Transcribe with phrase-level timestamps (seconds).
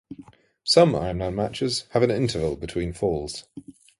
[0.63, 3.43] Some Iron Man matches have an interval between falls.